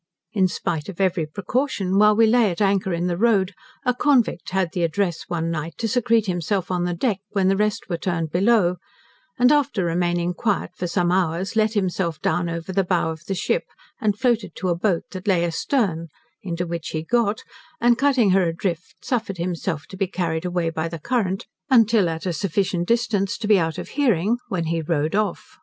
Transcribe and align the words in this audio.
In 0.33 0.47
spite 0.47 0.89
of 0.89 0.99
every 0.99 1.27
precaution, 1.27 1.99
while 1.99 2.15
we 2.15 2.25
lay 2.25 2.49
at 2.49 2.59
anchor 2.59 2.91
in 2.91 3.05
the 3.05 3.19
road, 3.19 3.53
a 3.85 3.93
convict 3.93 4.49
had 4.49 4.71
the 4.73 4.81
address, 4.81 5.25
one 5.27 5.51
night, 5.51 5.75
to 5.77 5.87
secrete 5.87 6.25
himself 6.25 6.71
on 6.71 6.85
the 6.85 6.95
deck, 6.95 7.19
when 7.33 7.49
the 7.49 7.55
rest 7.55 7.87
were 7.87 7.97
turned 7.99 8.31
below; 8.31 8.77
and 9.37 9.51
after 9.51 9.85
remaining 9.85 10.33
quiet 10.33 10.71
for 10.75 10.87
some 10.87 11.11
hours, 11.11 11.55
let 11.55 11.73
himself 11.73 12.19
down 12.19 12.49
over 12.49 12.71
the 12.71 12.83
bow 12.83 13.11
of 13.11 13.25
the 13.25 13.35
ship, 13.35 13.65
and 13.99 14.17
floated 14.17 14.55
to 14.55 14.69
a 14.69 14.75
boat 14.75 15.03
that 15.11 15.27
lay 15.27 15.45
astern, 15.45 16.07
into 16.41 16.65
which 16.65 16.87
he 16.93 17.03
got, 17.03 17.43
and 17.79 17.99
cutting 17.99 18.31
her 18.31 18.45
adrift, 18.47 19.05
suffered 19.05 19.37
himself 19.37 19.85
to 19.85 19.95
be 19.95 20.07
carried 20.07 20.45
away 20.45 20.71
by 20.71 20.87
the 20.87 20.97
current, 20.97 21.45
until 21.69 22.09
at 22.09 22.25
a 22.25 22.33
sufficient 22.33 22.87
distance 22.87 23.37
to 23.37 23.47
be 23.47 23.59
out 23.59 23.77
of 23.77 23.89
hearing, 23.89 24.37
when 24.49 24.63
he 24.63 24.81
rowed 24.81 25.13
off. 25.13 25.59